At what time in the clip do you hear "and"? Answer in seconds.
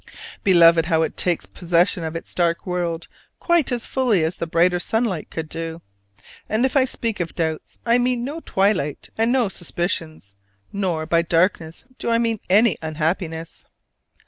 6.49-6.65, 9.15-9.31